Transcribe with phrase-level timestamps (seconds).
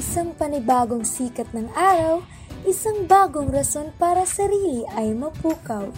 [0.00, 2.24] Isang panibagong sikat ng araw,
[2.64, 5.92] isang bagong rason para sarili ay mapukaw.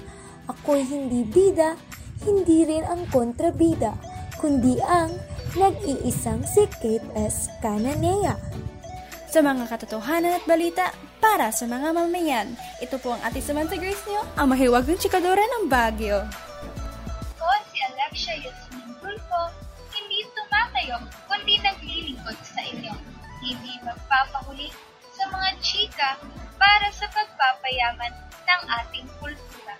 [0.50, 1.78] Ako'y hindi bida,
[2.26, 3.94] hindi rin ang kontrabida,
[4.42, 5.14] kundi ang
[5.54, 7.46] nag-iisang si Kate S.
[7.62, 8.34] Cananea.
[9.30, 10.90] Sa mga katotohanan at balita
[11.22, 15.70] para sa mga mamayan, ito po ang ating Samantha Grace niyo, ang mahiwagang chikadora ng
[15.70, 16.26] Baguio.
[24.12, 24.68] Hindi magpapahuli
[25.08, 26.10] sa mga chika
[26.60, 28.12] para sa pagpapayaman
[28.44, 29.74] ng ating kultura.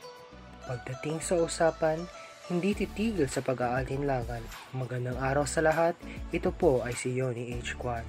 [0.64, 2.00] Pagdating sa usapan,
[2.48, 4.40] hindi titigil sa pag-aalinlangan.
[4.72, 5.92] Magandang araw sa lahat,
[6.32, 7.76] ito po ay si Yoni H.
[7.76, 8.08] Kwan.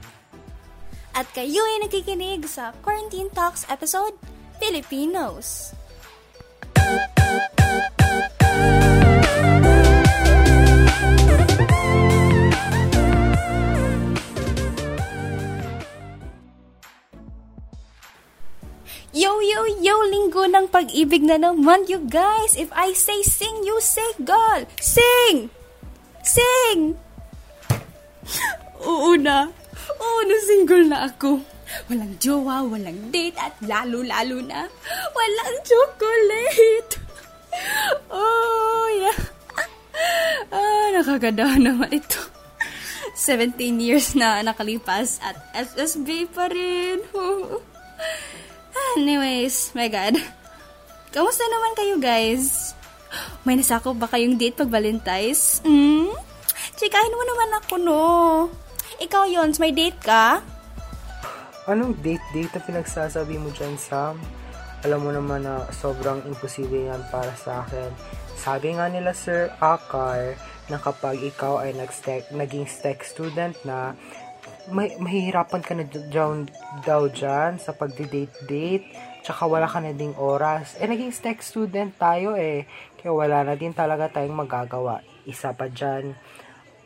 [1.11, 4.15] At kayo ay nakikinig sa Quarantine Talks episode,
[4.63, 5.75] Filipinos.
[19.53, 22.57] Yo, yo, linggo ng pag-ibig na naman, you guys.
[22.57, 24.65] If I say sing, you say girl.
[24.81, 25.53] Sing!
[26.25, 26.97] Sing!
[28.89, 29.53] Oo na.
[30.01, 31.37] Oo na, single na ako.
[31.85, 34.65] Walang jowa, walang date, at lalo-lalo na,
[35.13, 36.97] walang chocolate.
[38.09, 39.19] Oh, yeah.
[40.49, 42.17] Ah, nakaganda naman ito.
[43.13, 47.05] 17 years na nakalipas at SSB pa rin.
[48.93, 50.21] Anyways, my God.
[51.09, 52.73] Kamusta naman kayo, guys?
[53.41, 55.65] May nasakop ba kayong date pag Valentine's?
[55.65, 56.13] Hmm?
[56.77, 58.03] Chikahin mo naman ako, no?
[59.01, 60.45] Ikaw, Yons, may date ka?
[61.65, 64.21] Anong date-date na pinagsasabi mo dyan, Sam?
[64.85, 67.89] Alam mo naman na sobrang imposible yan para sa akin.
[68.35, 70.35] Sabi nga nila Sir Akar
[70.67, 73.95] na kapag ikaw ay nag-stec, naging STEC student na,
[74.71, 76.47] may, mahihirapan ka na dyan,
[76.87, 78.87] daw dyan sa pagdi-date-date,
[79.23, 80.79] tsaka wala ka na ding oras.
[80.79, 82.67] Eh, naging STEC student tayo eh,
[82.99, 85.03] kaya wala na din talaga tayong magagawa.
[85.27, 86.15] Isa pa dyan,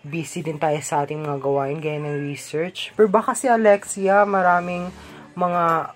[0.02, 2.96] busy din tayo sa ating mga gawain, gaya ng research.
[2.98, 4.90] Pero baka si Alexia, maraming
[5.38, 5.94] mga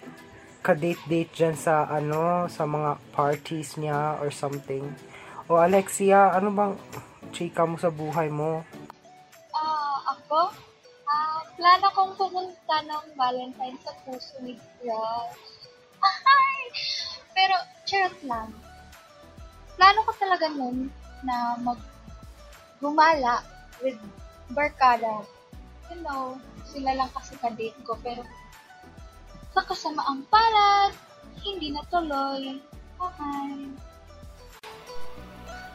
[0.61, 4.85] ka-date-date dyan sa, ano, sa mga parties niya or something.
[5.49, 6.73] O Alexia, ano bang
[7.33, 8.61] chika mo sa buhay mo?
[9.51, 10.70] Ah, ako?
[11.61, 15.37] Plano kong pumunta ng Valentine sa puso ni Crush.
[17.37, 17.53] Pero,
[17.85, 18.49] charot lang.
[19.77, 20.89] Plano ko talaga nun
[21.21, 21.77] na mag
[22.81, 23.45] gumala
[23.85, 24.01] with
[24.57, 25.21] barkada.
[25.93, 27.93] You know, sila lang kasi ka-date ko.
[28.01, 28.25] Pero,
[29.53, 30.97] sa kasamaang palad,
[31.45, 32.57] hindi natuloy.
[32.97, 33.69] Bye!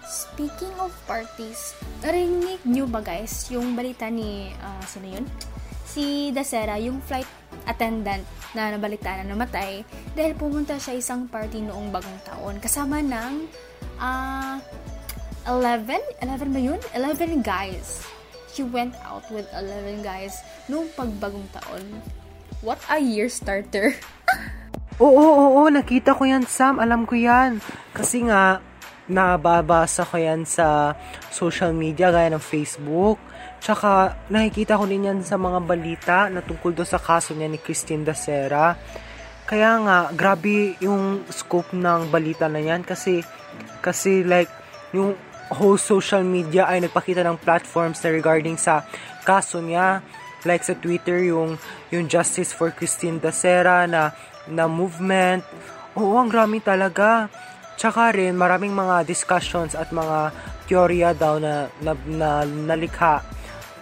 [0.03, 5.27] Speaking of parties, narinig nyo ba guys yung balita ni, uh, sino yun?
[5.97, 7.25] Si Dasera, yung flight
[7.65, 8.21] attendant
[8.53, 9.81] na nabalita na namatay
[10.13, 13.49] dahil pumunta siya isang party noong bagong taon kasama ng
[13.97, 14.61] uh,
[15.49, 15.97] 11?
[16.21, 16.77] 11 ba yun?
[16.93, 18.05] 11 guys.
[18.53, 20.37] She went out with 11 guys
[20.69, 22.05] noong pagbagong taon.
[22.61, 23.97] What a year starter.
[25.01, 26.81] Oo, oo, oo, nakita ko yan, Sam.
[26.81, 27.61] Alam ko yan.
[27.93, 28.65] Kasi nga,
[29.09, 30.97] nababasa ko yan sa
[31.29, 33.21] social media, gaya ng Facebook.
[33.61, 37.59] Tsaka, nakikita ko din yan sa mga balita na tungkol doon sa kaso niya ni
[37.59, 38.77] Christine Dacera.
[39.47, 43.23] Kaya nga, grabe yung scope ng balita na yan kasi,
[43.79, 44.51] kasi like,
[44.91, 45.15] yung
[45.55, 48.83] whole social media ay nagpakita ng platforms na regarding sa
[49.23, 50.03] kaso niya.
[50.47, 51.59] Like sa Twitter, yung,
[51.91, 54.15] yung Justice for Christine Dacera na,
[54.47, 55.43] na movement.
[55.99, 57.27] Oo, ang grami talaga.
[57.75, 60.31] Tsaka rin, maraming mga discussions at mga
[60.67, 63.23] teorya daw na, na, na nalikha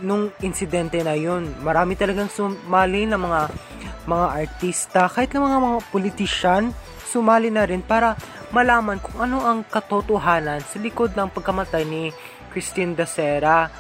[0.01, 1.55] nung insidente na yun.
[1.63, 3.53] Marami talagang sumali na mga
[4.05, 6.63] mga artista, kahit na mga mga politician,
[7.09, 8.19] sumali na rin para
[8.53, 12.13] malaman kung ano ang katotohanan sa likod ng pagkamatay ni
[12.53, 13.73] Christine Dacera.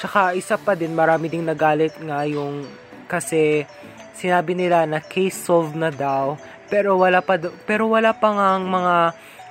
[0.00, 2.64] Tsaka isa pa din, marami ding nagalit nga yung
[3.04, 3.68] kasi
[4.16, 8.96] sinabi nila na case solved na daw pero wala pa pero wala pa nga mga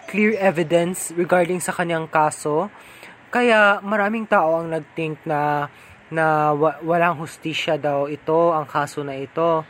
[0.05, 2.69] clear evidence regarding sa kanyang kaso.
[3.33, 5.67] Kaya maraming tao ang nagthink na
[6.11, 9.65] na wa- walang hustisya daw ito, ang kaso na ito.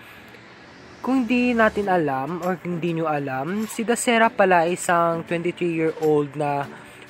[1.05, 6.65] Kung di natin alam or kung di nyo alam, si Dacera pala isang 23-year-old na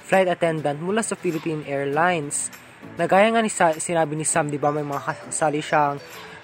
[0.06, 2.51] flight attendant mula sa Philippine Airlines.
[3.00, 5.98] Nagaya nga ni Sa- sinabi ni Sam, di ba may mga kasali siyang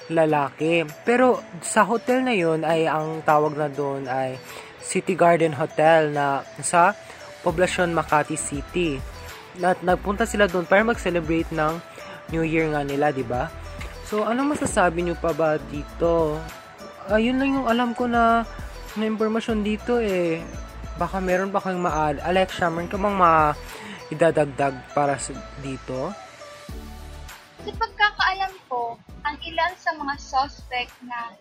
[0.10, 0.88] lalaki.
[1.06, 4.40] Pero sa hotel na yun ay ang tawag na doon ay
[4.82, 6.98] City Garden Hotel na sa
[7.46, 8.98] Poblacion Makati City.
[9.62, 11.91] At nagpunta sila doon para mag-celebrate ng
[12.32, 13.52] New Year nga nila, di ba?
[14.08, 16.40] So, anong masasabi nyo pa ba dito?
[17.10, 18.46] ayun lang yung alam ko na
[18.96, 20.44] na impormasyon dito eh.
[21.00, 22.16] Baka meron pa kayong maal.
[22.22, 23.56] Alexia, meron ka bang ma
[24.12, 25.16] idadagdag para
[25.64, 26.12] dito?
[27.64, 31.32] Sa pagkakaalam ko, ang ilan sa mga suspect na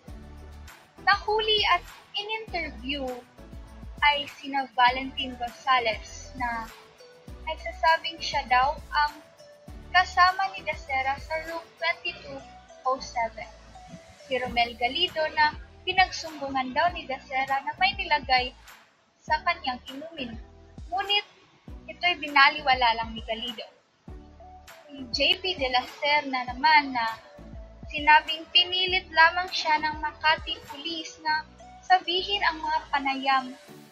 [1.02, 1.82] nahuli at
[2.14, 3.02] in-interview
[4.00, 6.70] ay sina Valentin Gonzalez na
[7.44, 9.12] nagsasabing siya daw ang
[9.90, 11.62] kasama ni Dacera sa room
[12.86, 13.46] 2207.
[14.26, 18.54] Si Romel Galido na pinagsumbungan daw ni Dacera na may nilagay
[19.20, 20.32] sa kanyang inumin.
[20.90, 21.26] Ngunit
[21.90, 23.66] ito'y binaliwala lang ni Galido.
[24.86, 27.18] Si JP de la Serna naman na
[27.90, 31.42] sinabing pinilit lamang siya ng Makati Police na
[31.82, 33.44] sabihin ang mga panayam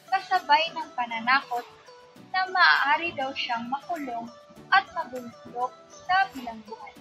[0.07, 1.67] kasabay ng pananakot
[2.33, 4.29] na maaari daw siyang makulong
[4.69, 6.97] at mabulok sa bilangguan.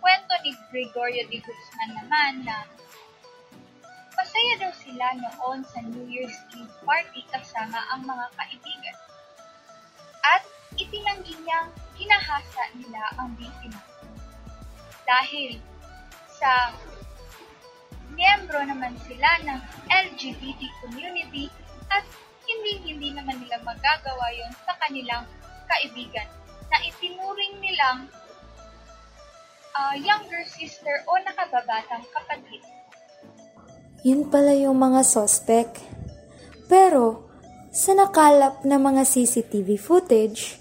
[0.00, 2.56] Kwento ni Gregorio de Guzman naman na
[4.14, 8.96] Masaya daw sila noon sa New Year's Eve party kasama ang mga kaibigan.
[10.22, 10.46] At
[10.78, 13.82] itinanggi niyang kinahasa nila ang biktima.
[15.02, 15.58] Dahil
[16.30, 16.70] sa
[18.14, 19.60] miyembro naman sila ng
[19.90, 21.50] LGBT community
[21.90, 22.06] at
[22.64, 25.28] hindi-hindi naman nila magagawa yon sa kanilang
[25.68, 26.24] kaibigan
[26.72, 28.08] na itinuring nilang
[29.76, 32.64] uh, younger sister o nakababatang kapatid.
[34.00, 35.68] Yun pala yung mga sospek.
[36.64, 37.28] Pero,
[37.68, 40.56] sa nakalap na mga CCTV footage,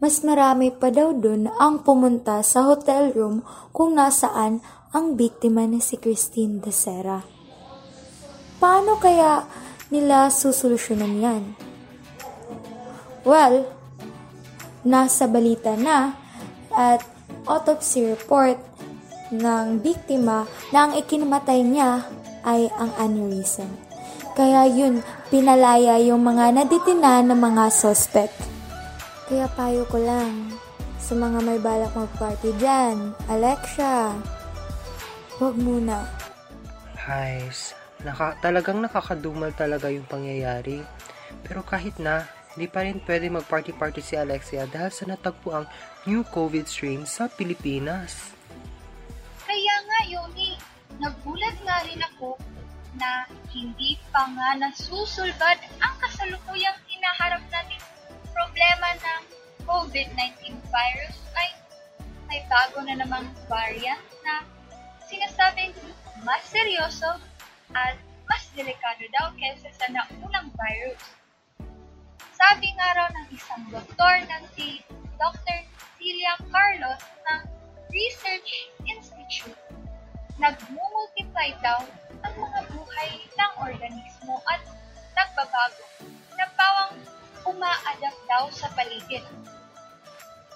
[0.00, 3.40] mas marami pa daw dun ang pumunta sa hotel room
[3.72, 4.60] kung nasaan
[4.92, 7.20] ang biktima ni si Christine de Serra.
[8.60, 9.44] Paano kaya
[9.90, 11.42] nila susolusyonan yan?
[13.26, 13.68] Well,
[14.86, 16.16] nasa balita na
[16.72, 17.04] at
[17.44, 18.56] autopsy report
[19.34, 22.06] ng biktima na ang ikinamatay niya
[22.46, 23.68] ay ang aneurysm.
[24.32, 28.34] Kaya yun, pinalaya yung mga naditina ng mga suspect.
[29.28, 30.54] Kaya payo ko lang
[30.96, 34.14] sa mga may balak mag-party dyan, Alexia,
[35.36, 36.06] huwag muna.
[36.94, 40.80] Guys, naka, talagang nakakadumal talaga yung pangyayari.
[41.44, 45.66] Pero kahit na, hindi pa rin pwede mag-party-party si Alexia dahil sa natagpo ang
[46.08, 48.34] new COVID strain sa Pilipinas.
[49.46, 50.58] Kaya nga, Yoni,
[50.98, 52.34] nagulat nga rin ako
[52.98, 53.22] na
[53.54, 57.78] hindi pa nga nasusulbad ang kasalukuyang hinaharap natin
[58.34, 59.22] problema ng
[59.62, 61.48] COVID-19 virus ay
[62.26, 64.42] may bago na namang variant na
[65.06, 65.70] sinasabing
[66.26, 67.29] mas seryoso
[67.74, 67.96] at
[68.30, 71.02] mas delikado daw kaysa sa naunang virus.
[72.34, 74.80] Sabi nga raw ng isang doktor ng si
[75.18, 75.58] Dr.
[76.00, 77.40] Celia Carlos ng
[77.90, 79.58] Research Institute,
[80.40, 81.84] nagmumultiply daw
[82.24, 84.62] ang mga buhay ng organismo at
[85.12, 85.84] nagbabago
[86.38, 86.94] na bawang
[87.44, 89.26] uma-adapt daw sa paligid.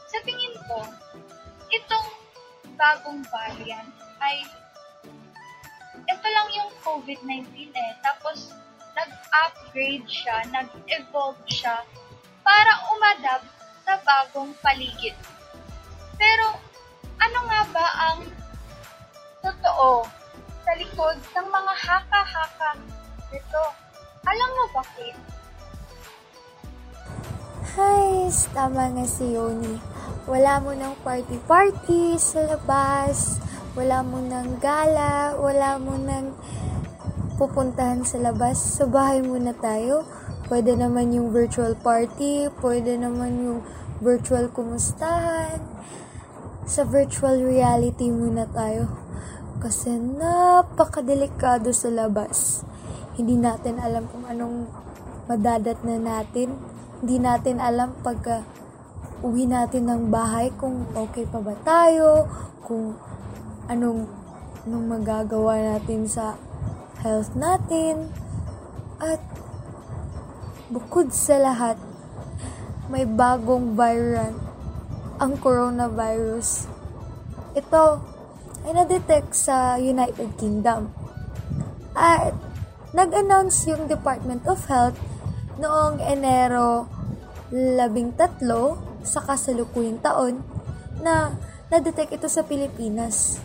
[0.09, 0.89] Sa tingin ko,
[1.69, 2.09] itong
[2.81, 3.93] bagong variant
[4.25, 4.47] ay
[6.25, 7.93] ito lang yung COVID-19 eh.
[8.01, 8.49] Tapos,
[8.97, 11.85] nag-upgrade siya, nag-evolve siya
[12.41, 13.45] para umadapt
[13.85, 15.13] sa bagong paligid.
[16.17, 16.57] Pero,
[17.21, 18.21] ano nga ba ang
[19.45, 20.09] totoo
[20.65, 22.73] sa likod ng mga haka-haka
[23.29, 23.65] nito?
[24.25, 25.17] Alam mo bakit?
[27.77, 29.77] Hi, tama nga si Yoni.
[30.25, 33.44] Wala mo ng party-party sa labas,
[33.75, 36.31] wala mo ng gala, wala mo ng
[37.35, 38.55] pupuntahan sa labas.
[38.55, 40.07] Sa bahay muna tayo.
[40.47, 43.61] Pwede naman yung virtual party, pwede naman yung
[43.99, 45.59] virtual kumustahan.
[46.71, 48.87] Sa virtual reality muna tayo.
[49.59, 52.63] Kasi napakadelikado sa labas.
[53.19, 54.71] Hindi natin alam kung anong
[55.27, 56.55] madadat na natin.
[57.03, 58.47] Hindi natin alam pagka
[59.25, 62.29] uwi natin ng bahay kung okay pa ba tayo,
[62.63, 62.93] kung
[63.71, 64.09] anong,
[64.65, 66.37] anong magagawa natin sa
[67.01, 68.13] health natin.
[69.01, 69.21] At
[70.73, 71.77] bukod sa lahat,
[72.89, 74.37] may bagong variant,
[75.17, 76.67] ang coronavirus.
[77.55, 78.03] Ito
[78.67, 80.91] ay na-detect sa United Kingdom.
[81.95, 82.35] At
[82.91, 84.99] nag-announce yung Department of Health
[85.61, 86.91] noong Enero
[87.55, 88.43] 13
[89.05, 90.43] sa kasalukuyang taon
[91.05, 91.37] na
[91.71, 93.39] na-detect ito sa Pilipinas.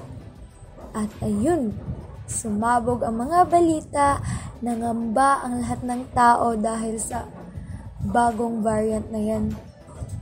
[0.93, 1.77] At ayun,
[2.25, 4.07] sumabog ang mga balita,
[4.61, 7.29] nangamba ang lahat ng tao dahil sa
[8.01, 9.45] bagong variant na yan.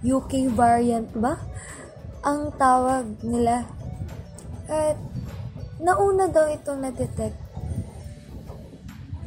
[0.04, 1.40] UK variant ba?
[2.28, 3.64] Ang tawag nila.
[4.68, 5.00] At
[5.80, 7.38] nauna daw itong na-detect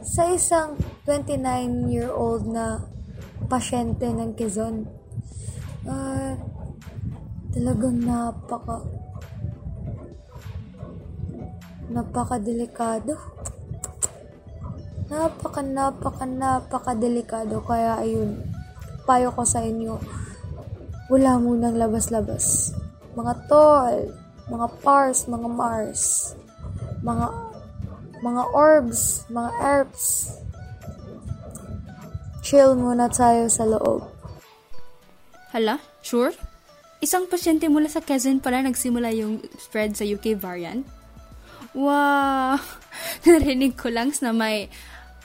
[0.04, 0.74] sa isang
[1.06, 2.84] 29-year-old na
[3.48, 4.84] pasyente ng Quezon.
[5.86, 6.36] Uh,
[7.56, 8.99] talagang napaka
[11.90, 13.18] napaka-delikado.
[15.10, 17.58] Napaka, napaka, napaka delikado.
[17.66, 18.46] Kaya ayun,
[19.02, 19.98] payo ko sa inyo,
[21.10, 22.70] wala munang labas-labas.
[23.18, 24.14] Mga tol,
[24.46, 26.02] mga pars, mga mars,
[27.02, 27.26] mga
[28.20, 30.04] mga orbs, mga herbs.
[32.46, 34.06] Chill muna tayo sa loob.
[35.50, 36.30] Hala, sure?
[37.02, 40.84] Isang pasyente mula sa Quezon pala nagsimula yung spread sa UK variant?
[41.70, 42.58] Wow!
[43.28, 44.66] Narinig ko lang na may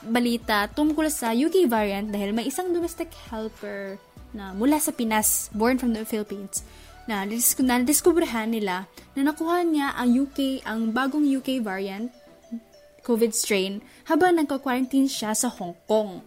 [0.05, 3.97] balita tungkol sa UK variant dahil may isang domestic helper
[4.35, 6.61] na mula sa Pinas, born from the Philippines,
[7.09, 8.85] na nadiskubrahan nila
[9.17, 12.13] na nakuha niya ang UK, ang bagong UK variant
[13.05, 16.25] COVID strain habang nagka-quarantine siya sa Hong Kong.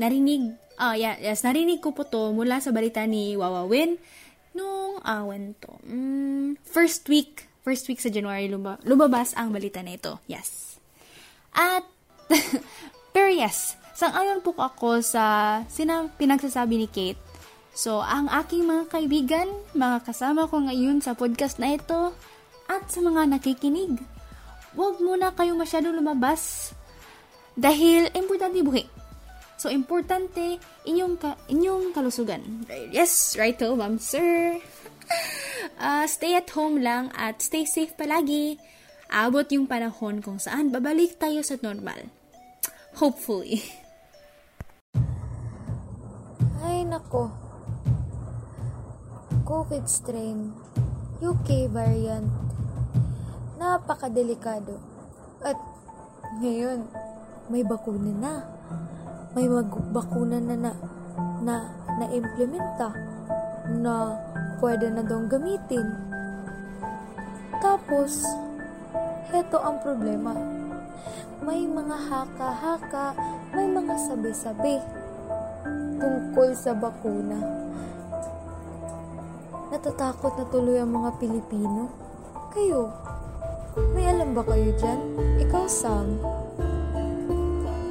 [0.00, 4.00] Narinig, ah, uh, yeah, yes, narinig ko po to mula sa balita ni Wawawin
[4.56, 8.50] nung, ah, uh, to, mm, first week, first week sa January
[8.84, 10.18] lumabas ang balita na ito.
[10.26, 10.78] Yes.
[11.54, 11.86] At
[13.12, 17.20] Pero yes, sang-ayon po ako sa sina pinagsasabi ni Kate.
[17.72, 22.12] So, ang aking mga kaibigan, mga kasama ko ngayon sa podcast na ito,
[22.68, 23.96] at sa mga nakikinig,
[24.76, 26.72] huwag muna kayong masyadong lumabas
[27.56, 28.84] dahil importante buhi.
[29.56, 32.68] So, importante inyong, ka, inyong kalusugan.
[32.92, 34.60] Yes, right to, ma'am, sir.
[35.78, 38.58] Uh, stay at home lang at stay safe palagi.
[39.12, 42.08] Abot yung panahon kung saan babalik tayo sa normal.
[42.96, 43.60] Hopefully.
[46.64, 47.28] Ay nako.
[49.42, 50.54] COVID strain,
[51.20, 52.30] UK variant.
[53.60, 54.80] Napakadelikado.
[55.44, 55.58] At
[56.40, 56.88] ngayon,
[57.52, 58.34] may bakuna na.
[59.36, 60.72] May mag- bakuna na na
[61.42, 61.56] na
[61.98, 62.94] na-implementa
[63.82, 64.16] na
[64.58, 65.86] pwede na daw gamitin.
[67.62, 68.26] Tapos,
[69.30, 70.34] heto ang problema
[71.42, 73.18] may mga haka-haka,
[73.50, 74.78] may mga sabi-sabi
[75.98, 77.34] tungkol sa bakuna.
[79.74, 81.90] Natatakot na tuloy ang mga Pilipino.
[82.54, 82.94] Kayo,
[83.90, 85.00] may alam ba kayo dyan?
[85.42, 86.22] Ikaw, Sam,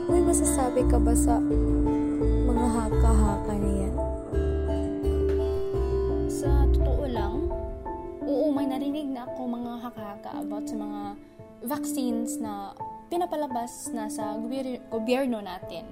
[0.08, 1.36] may masasabi ka ba sa
[2.48, 3.51] mga haka-haka
[9.22, 11.02] na ako mga haka-haka about sa mga
[11.62, 12.74] vaccines na
[13.06, 14.34] pinapalabas na sa
[14.90, 15.86] gobyerno natin.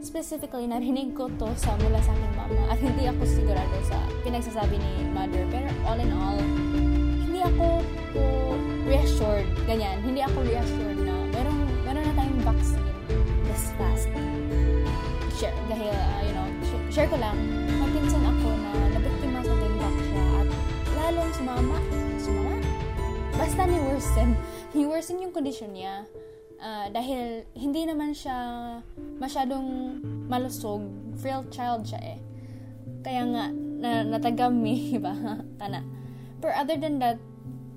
[0.00, 4.80] Specifically, narinig ko to sa mula sa aking mama at hindi ako sigurado sa pinagsasabi
[4.80, 5.44] ni mother.
[5.52, 6.40] Pero all in all,
[7.28, 7.84] hindi ako
[8.16, 8.24] po
[8.88, 12.88] reassured, ganyan, hindi ako reassured na meron, meron na tayong vaccine
[13.52, 14.08] this fast.
[15.36, 16.48] Share, dahil, uh, you know,
[16.88, 17.36] share ko lang,
[17.76, 20.48] mapinsan ako na nabiktima sa ganbak siya at
[20.96, 22.05] lalong sumama?
[23.46, 24.34] Basta ni worsen,
[24.74, 26.02] ni worsen yung condition niya
[26.58, 28.34] uh, dahil hindi naman siya
[29.22, 30.82] masyadong malusog,
[31.22, 32.18] frail child siya eh.
[33.06, 35.14] Kaya nga, na, natagami, ba?
[35.62, 35.86] Kana.
[36.42, 37.22] But other than that,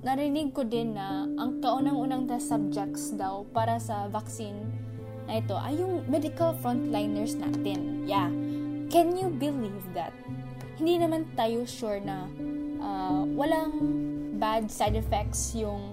[0.02, 4.74] narinig ko din na ang kaunang-unang test subjects daw para sa vaccine
[5.30, 8.10] na ito ay yung medical frontliners natin.
[8.10, 8.26] Yeah.
[8.90, 10.10] Can you believe that?
[10.82, 12.26] Hindi naman tayo sure na
[12.82, 14.09] uh, walang
[14.40, 15.92] bad side effects yung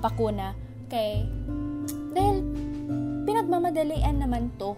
[0.00, 0.56] bakuna.
[0.88, 1.28] Kay
[2.14, 2.40] dahil,
[3.28, 4.72] pinagmamadalian naman to.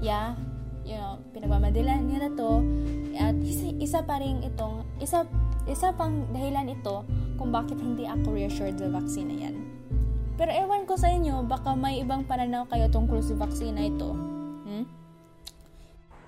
[0.00, 0.34] Yeah,
[0.82, 2.64] you know, pinagmamadalian nila to.
[3.14, 5.28] At isa, isa pa rin itong, isa,
[5.68, 7.04] isa pang dahilan ito
[7.36, 9.56] kung bakit hindi ako reassured sa vaccine na yan.
[10.40, 14.10] Pero ewan ko sa inyo, baka may ibang pananaw kayo tungkol sa vaccine na ito.
[14.64, 14.84] Hmm?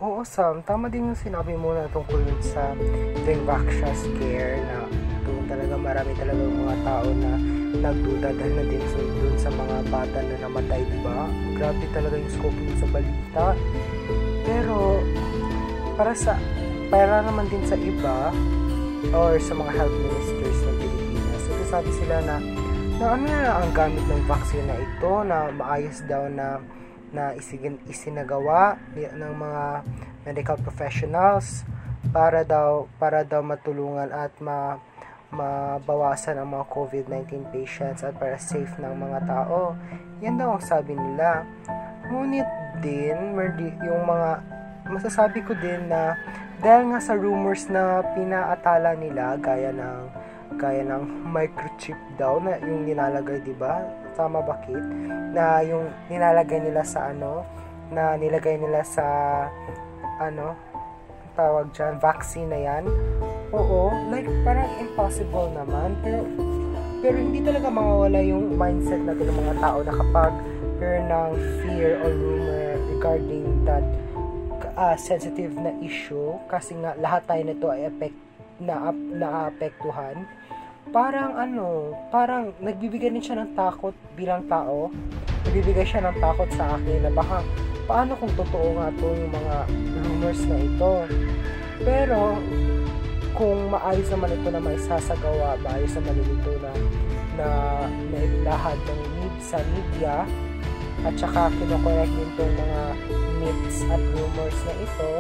[0.02, 0.66] Oo, Sam.
[0.66, 2.75] Tama din yung sinabi mo na tungkol sa
[3.23, 4.90] vaccine scare na
[5.23, 7.32] doon talaga marami talaga mga tao na
[7.78, 8.82] nagduda dahil na din
[9.23, 11.30] dun sa mga bata na namatay, di ba?
[11.54, 13.44] Grabe talaga yung scope sa balita.
[14.42, 14.99] Pero,
[15.94, 16.35] para sa,
[16.90, 18.35] para naman din sa iba,
[19.14, 22.42] or sa mga health ministers ng Pilipinas, so sabi sila na,
[22.99, 26.59] na ano na ang gamit ng vaccine na ito, na maayos daw na
[27.12, 29.64] na isigin, isinagawa ng mga
[30.25, 31.62] medical professionals
[32.11, 34.76] para daw para daw matulungan at ma
[35.33, 39.73] mabawasan ang mga COVID-19 patients at para safe ng mga tao.
[40.21, 41.49] Yan daw ang sabi nila.
[42.12, 42.45] Ngunit
[42.85, 43.33] din,
[43.81, 44.45] yung mga
[44.92, 46.21] masasabi ko din na
[46.61, 50.21] dahil nga sa rumors na pinaatala nila gaya ng
[50.61, 53.81] Kaya ng microchip daw na yung nilalagay, di ba?
[54.12, 54.85] Tama ba, Kate?
[55.33, 57.47] Na yung nilalagay nila sa ano,
[57.88, 59.04] na nilagay nila sa
[60.21, 60.57] ano,
[61.33, 62.85] tawag dyan, vaccine na yan.
[63.52, 65.97] Oo, like, parang impossible naman.
[66.04, 66.25] Pero,
[67.00, 70.33] pero hindi talaga mawawala yung mindset natin ng mga tao na kapag
[70.83, 71.31] hear ng
[71.62, 73.87] fear or rumor regarding that
[74.75, 78.19] uh, sensitive na issue kasi nga lahat tayo nito ay effect
[78.59, 80.26] na naapektuhan
[80.92, 84.92] parang ano parang nagbibigay din siya ng takot bilang tao.
[85.49, 87.40] Nagbibigay siya ng takot sa akin na baka
[87.88, 89.56] paano kung totoo nga to yung mga
[90.04, 90.92] rumors na ito.
[91.82, 92.38] Pero
[93.32, 96.72] kung maayos naman ito na may sasagawa maayos naman ito na
[97.32, 97.49] na
[98.12, 100.28] nailahad ng need sa media
[101.02, 102.82] at saka kinokorek din itong mga
[103.42, 105.11] myths at rumors na ito,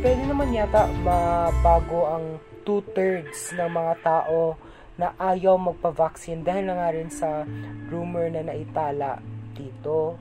[0.00, 2.24] pwede naman yata mabago ang
[2.64, 4.56] two-thirds ng mga tao
[4.96, 7.44] na ayaw magpa-vaccine dahil na nga rin sa
[7.92, 9.20] rumor na naitala
[9.52, 10.16] dito.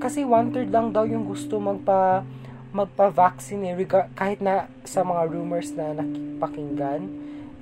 [0.00, 2.24] Kasi one-third lang daw yung gusto magpa
[2.76, 7.02] magpa-vaccine eh, kahit na sa mga rumors na nakipakinggan,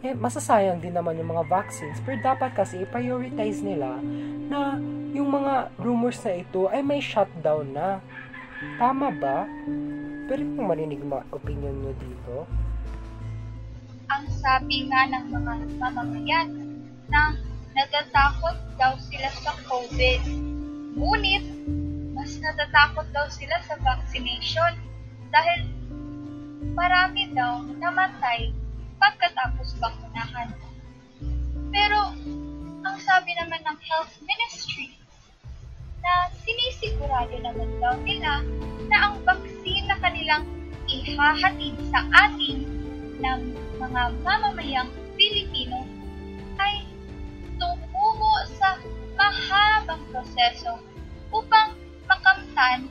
[0.05, 2.03] eh, masasayang din naman yung mga vaccines.
[2.03, 3.99] Pero dapat kasi i-prioritize nila
[4.51, 4.77] na
[5.15, 8.03] yung mga rumors na ito ay may shutdown na.
[8.77, 9.47] Tama ba?
[10.29, 12.45] Pero kung marinig ma opinion nyo dito?
[14.13, 16.49] Ang sabi nga ng mga mamamayan
[17.09, 17.33] na
[17.73, 20.21] natatakot daw sila sa COVID.
[21.01, 21.45] Ngunit,
[22.13, 24.77] mas natatakot daw sila sa vaccination
[25.33, 25.65] dahil
[26.77, 28.53] marami daw namatay
[29.01, 30.53] pagkatapos bakunahan.
[31.73, 32.13] Pero,
[32.85, 34.99] ang sabi naman ng Health Ministry,
[36.09, 38.43] na sinisigurado naman daw nila
[38.89, 40.45] na ang baksin na kanilang
[40.85, 42.69] ihahatid sa ating
[43.19, 43.41] ng
[43.81, 45.83] mga mamamayang Pilipino
[46.61, 46.85] ay
[47.57, 48.77] tungo sa
[49.17, 50.79] mahabang proseso
[51.33, 52.87] upang makamtan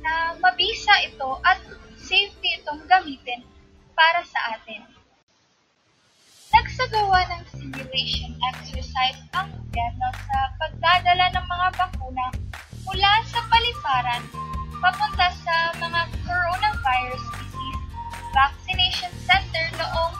[0.00, 1.58] na mabisa ito at
[1.98, 3.44] safety itong gamitin
[3.92, 4.86] para sa atin.
[6.48, 12.26] Nagsagawa ng simulation exercise ang gobyerno sa pagdadala ng mga bakuna
[12.88, 14.47] mula sa paliparan
[14.78, 17.82] papunta sa mga coronavirus disease
[18.30, 20.14] vaccination center noong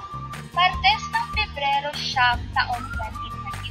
[0.51, 2.83] Martes ng Pebrero siyam taong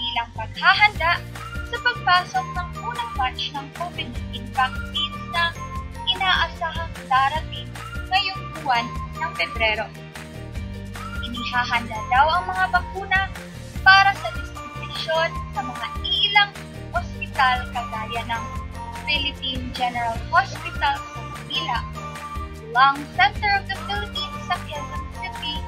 [0.00, 1.20] bilang paghahanda
[1.68, 5.52] sa pagpasok ng unang batch ng COVID-19 vaccines na
[6.08, 7.68] inaasahang darating
[8.08, 8.86] ngayong buwan
[9.20, 9.86] ng Pebrero.
[11.20, 13.20] Inihahanda daw ang mga bakuna
[13.84, 16.50] para sa distribusyon sa mga ilang
[16.96, 18.59] ospital kagaya ng
[19.10, 21.82] Philippine General Hospital sa Manila,
[22.70, 25.58] Lung Center of the Philippines sa Quezon City,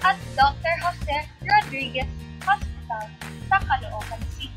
[0.00, 0.74] at Dr.
[0.80, 2.08] Jose Rodriguez
[2.48, 3.04] Hospital
[3.52, 4.48] sa Caloocan City,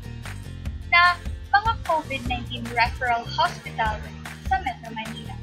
[0.88, 1.20] na
[1.52, 4.00] mga COVID-19 referral hospital
[4.48, 5.36] sa Metro Manila.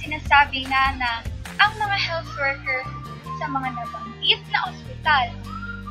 [0.00, 1.20] Sinasabi nga na
[1.60, 2.88] ang mga health worker
[3.36, 5.26] sa mga nabanggit na ospital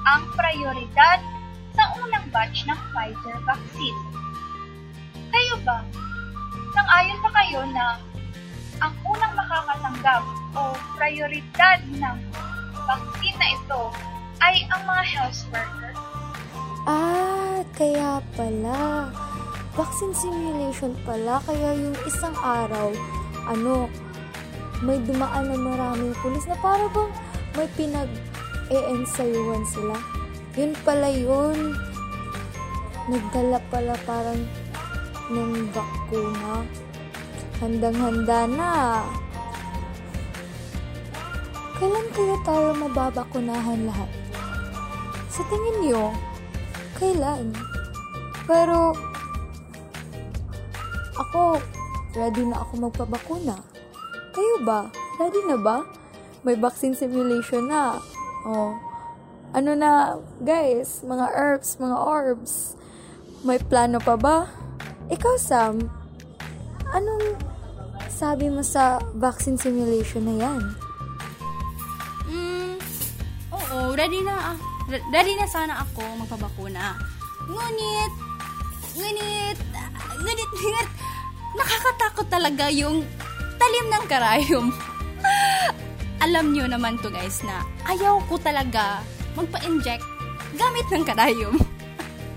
[0.10, 1.21] ang prioridad
[1.77, 4.18] sa unang batch ng Pfizer vaccine.
[5.49, 5.81] Kayo ba?
[6.77, 7.97] Nang-ayon pa kayo na
[8.85, 10.21] ang unang makakatanggap
[10.53, 12.17] o prioridad ng
[12.85, 13.81] vaccine na ito
[14.45, 15.93] ay ang mga health worker?
[16.85, 19.09] Ah, kaya pala.
[19.73, 22.93] Vaccine simulation pala, kaya yung isang araw,
[23.49, 23.89] ano,
[24.85, 27.09] may dumaan na maraming pulis na para bang
[27.57, 29.97] may pinag-e-ensayuhan sila.
[30.53, 31.73] Yun pala yun.
[33.09, 34.45] Nagdala pala parang
[35.29, 36.65] ng bakuna.
[37.61, 38.73] Handang-handa na.
[41.79, 44.11] Kailan kaya tayo mababakunahan lahat?
[45.31, 46.11] Sa tingin niyo,
[46.99, 47.55] kailan?
[48.43, 48.97] Pero,
[51.15, 51.61] ako,
[52.17, 53.55] ready na ako magpabakuna.
[54.35, 54.89] Kayo ba?
[55.21, 55.85] Ready na ba?
[56.43, 57.99] May vaccine simulation na.
[58.47, 58.75] Oh.
[59.51, 61.03] Ano na, guys?
[61.03, 62.79] Mga herbs, mga orbs.
[63.43, 64.47] May plano pa ba?
[65.09, 65.89] Ikaw, Sam,
[66.93, 67.33] anong
[68.13, 70.61] sabi mo sa vaccine simulation na yan?
[72.29, 72.77] Mm,
[73.49, 74.57] oo, ready na, ah,
[75.09, 76.93] ready na sana ako magpabakuna.
[77.49, 78.13] Ngunit,
[79.01, 79.57] ngunit,
[80.21, 80.89] ngunit, ngunit,
[81.57, 83.01] nakakatakot talaga yung
[83.57, 84.69] talim ng karayom.
[86.29, 89.01] Alam nyo naman to guys na ayaw ko talaga
[89.33, 90.05] magpa-inject
[90.53, 91.57] gamit ng karayom.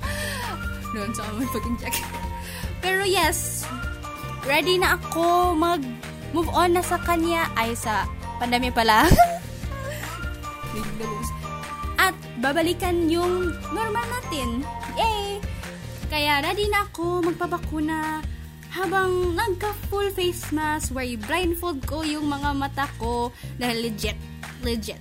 [0.96, 2.21] Doon sa so, mag-inject.
[2.82, 3.62] Pero yes,
[4.42, 5.80] ready na ako mag
[6.34, 8.10] move on na sa kanya ay sa
[8.42, 9.06] pandemya pala.
[12.02, 14.66] At babalikan yung normal natin.
[14.98, 15.38] Yay!
[16.10, 18.20] Kaya ready na ako magpapakuna
[18.72, 24.16] habang nagka-full face mask where blindfold ko yung mga mata ko dahil legit,
[24.64, 24.98] legit.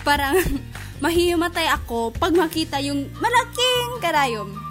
[0.00, 0.40] Parang
[1.04, 4.63] mahihimatay ako pag makita yung malaking karayom.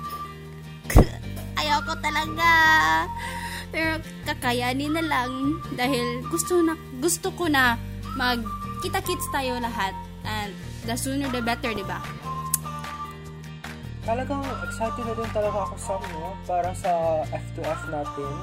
[1.64, 2.52] Ayoko talaga.
[3.72, 5.32] Pero kakayanin na lang
[5.80, 7.80] dahil gusto na gusto ko na
[8.20, 9.96] magkita-kits tayo lahat.
[10.28, 10.52] And
[10.84, 12.04] the sooner the better, di ba?
[14.04, 16.92] Talagang excited na din talaga ako sa no, para sa
[17.32, 18.34] F2F natin.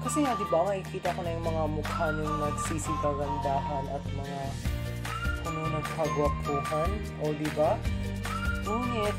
[0.00, 4.40] Kasi nga, di ba, makikita ko na yung mga mukha ng nagsisikagandahan at mga
[5.44, 6.90] ano, nagkagwapuhan.
[7.20, 7.76] O, di ba?
[8.64, 9.16] Ngunit,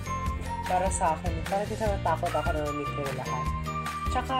[0.65, 3.45] para sa akin, parang di natakot ako na meet kayo lahat.
[4.10, 4.38] Tsaka,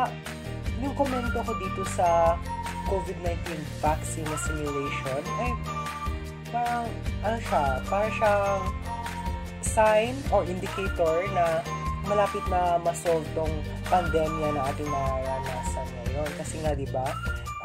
[0.82, 2.36] yung komento ko dito sa
[2.90, 5.52] COVID-19 vaccine na simulation, ay
[6.50, 6.86] parang,
[7.26, 8.64] ano siya, parang siyang
[9.66, 11.62] sign or indicator na
[12.06, 13.52] malapit na masolve tong
[13.90, 16.30] pandemya na ating naranasan ngayon.
[16.38, 17.06] Kasi nga, di ba,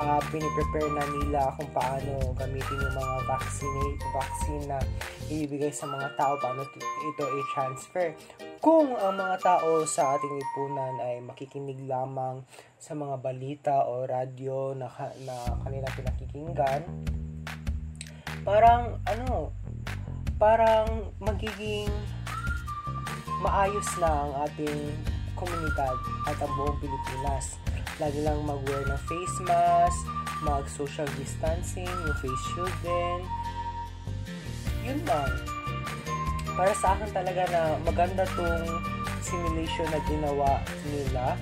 [0.00, 4.78] uh, piniprepare na nila kung paano gamitin yung mga vaccine, vaccine na
[5.28, 8.16] ibibigay sa mga tao, paano ito i-transfer.
[8.60, 12.44] Kung ang mga tao sa ating lipunan ay makikinig lamang
[12.80, 14.88] sa mga balita o radyo na,
[15.24, 16.82] na kanila pinakikinggan,
[18.44, 19.52] parang ano,
[20.40, 21.92] parang magiging
[23.40, 24.80] maayos na ang ating
[25.36, 25.96] komunidad
[26.28, 27.56] at ang buong Pilipinas.
[28.00, 30.00] Lagi lang mag-wear ng face mask,
[30.40, 33.20] mag-social distancing, yung face shield din.
[34.88, 35.32] Yun lang.
[36.56, 38.64] Para sa akin talaga na maganda tong
[39.20, 41.36] simulation na ginawa nila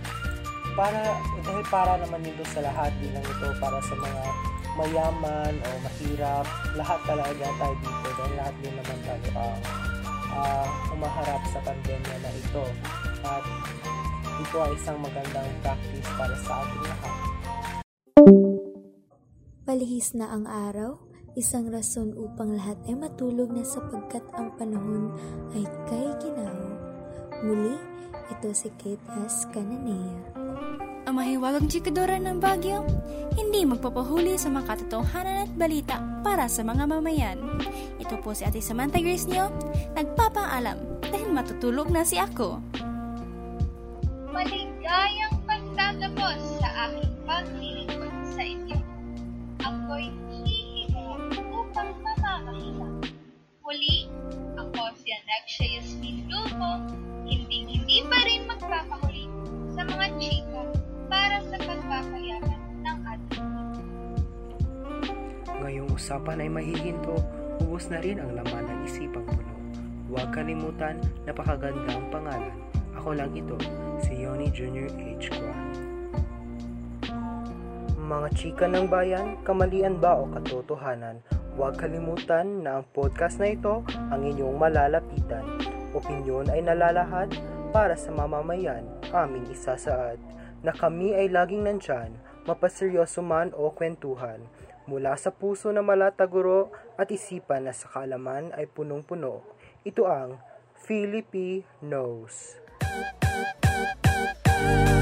[0.74, 4.22] para dahil para naman dito sa lahat din lang ito para sa mga
[4.78, 6.46] mayaman o mahirap
[6.78, 9.58] lahat talaga tayo dito dahil lahat din naman tayo ang
[10.38, 12.64] uh, umaharap sa pandemya na ito
[13.26, 13.44] at
[14.38, 17.14] ito ay isang magandang practice para sa ating lahat.
[19.66, 20.96] Palihis na ang araw,
[21.34, 25.12] isang rason upang lahat ay matulog na sapagkat ang panahon
[25.52, 26.56] ay kay ginaw.
[27.44, 27.76] Muli,
[28.30, 29.44] ito si Kate S.
[29.50, 30.22] Cananea.
[31.08, 32.84] Ang mahiwagang chikadora ng Baguio,
[33.32, 37.38] hindi magpapahuli sa mga katotohanan at balita para sa mga mamayan.
[37.96, 39.48] Ito po si Ate Samantha Grace niyo,
[39.96, 42.60] nagpapaalam dahil matutulog na si ako.
[44.38, 48.78] Maligayang pagtatapos sa aking paglilingkod sa inyo.
[49.66, 52.86] Ako'y hihihirap upang mamamahila.
[53.66, 54.06] Muli,
[54.54, 56.86] ako si Alexia Yasmin Lugo,
[57.26, 59.26] hindi hindi pa rin magpapahuli
[59.74, 60.62] sa mga chika
[61.10, 63.46] para sa pagpapayaman ng ating
[65.66, 67.18] Ngayong usapan ay mahihinto,
[67.58, 69.54] ubos na rin ang laman ng isipang puno.
[70.06, 72.67] Huwag kalimutan, napakagandang pangalan.
[72.98, 73.54] Ako lang ito,
[74.02, 74.90] si Yoni Jr.
[74.90, 75.30] H.
[75.30, 75.70] Kwan.
[77.94, 81.22] Mga chika ng bayan, kamalian ba o katotohanan?
[81.54, 85.46] Huwag kalimutan na ang podcast na ito ang inyong malalapitan.
[85.94, 87.30] Opinyon ay nalalahad
[87.70, 88.82] para sa mamamayan,
[89.14, 90.18] aming isasaad
[90.66, 92.18] na kami ay laging nandyan,
[92.50, 94.42] mapaseryoso man o kwentuhan,
[94.90, 99.46] mula sa puso na malataguro at isipan na sa kaalaman ay punong-puno.
[99.86, 100.42] Ito ang
[100.74, 102.67] Philippi Knows.
[102.98, 104.97] thank you